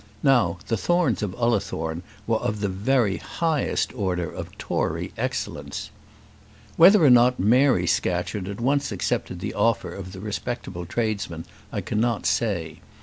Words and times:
Now 0.23 0.57
the 0.67 0.77
Thornes 0.77 1.21
of 1.21 1.35
Ullathorne 1.35 2.01
were 2.25 2.37
of 2.39 2.59
the 2.59 2.67
very 2.67 3.17
highest 3.17 3.93
order 3.93 4.31
of 4.31 4.57
Tory 4.57 5.13
excellence. 5.15 5.91
Whether 6.75 7.03
or 7.03 7.11
not 7.11 7.39
Mary 7.39 7.85
Scatcherd 7.85 8.47
at 8.47 8.59
once 8.59 8.91
accepted 8.91 9.41
the 9.41 9.53
offer 9.53 9.93
of 9.93 10.11
the 10.11 10.19
respectable 10.19 10.87
tradesman, 10.87 11.45
I 11.71 11.81
cannot 11.81 12.25
say. 12.25 12.79